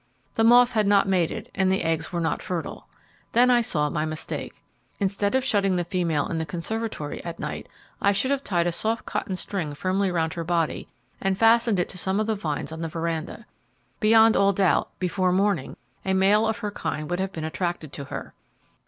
The 0.33 0.43
moth 0.43 0.73
had 0.73 0.87
not 0.87 1.07
mated 1.07 1.51
and 1.53 1.71
the 1.71 1.83
eggs 1.83 2.11
were 2.11 2.19
not 2.19 2.41
fertile. 2.41 2.87
Then 3.33 3.51
I 3.51 3.61
saw 3.61 3.87
my 3.91 4.03
mistake. 4.03 4.63
Instead 4.99 5.35
of 5.35 5.43
shutting 5.45 5.75
the 5.75 5.83
female 5.83 6.25
in 6.27 6.39
the 6.39 6.43
conservatory 6.47 7.23
at 7.23 7.37
night, 7.37 7.69
I 8.01 8.11
should 8.11 8.31
have 8.31 8.43
tied 8.43 8.65
a 8.65 8.71
soft 8.71 9.05
cotton 9.05 9.35
string 9.35 9.75
firmly 9.75 10.09
around 10.09 10.33
her 10.33 10.43
body, 10.43 10.87
and 11.21 11.37
fastened 11.37 11.77
it 11.77 11.87
to 11.89 11.99
some 11.99 12.19
of 12.19 12.25
the 12.25 12.33
vines 12.33 12.71
on 12.71 12.81
the 12.81 12.87
veranda. 12.87 13.45
Beyond 13.99 14.35
all 14.35 14.53
doubt, 14.53 14.89
before 14.97 15.31
morning, 15.31 15.77
a 16.03 16.15
male 16.15 16.47
of 16.47 16.57
her 16.65 16.71
kind 16.71 17.07
would 17.07 17.19
have 17.19 17.31
been 17.31 17.45
attracted 17.45 17.93
to 17.93 18.05
her. 18.05 18.33